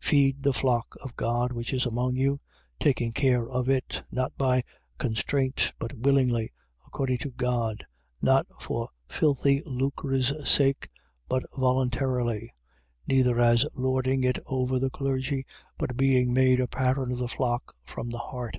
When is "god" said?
1.16-1.50, 7.30-7.86